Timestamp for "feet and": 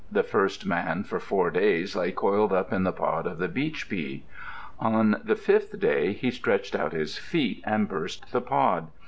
7.19-7.87